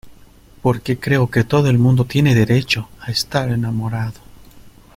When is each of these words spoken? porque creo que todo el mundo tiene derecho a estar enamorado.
porque 0.63 0.97
creo 0.99 1.29
que 1.29 1.43
todo 1.43 1.69
el 1.69 1.77
mundo 1.77 2.05
tiene 2.05 2.33
derecho 2.33 2.89
a 3.01 3.11
estar 3.11 3.51
enamorado. 3.51 4.19